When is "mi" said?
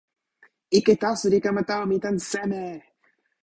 1.87-1.97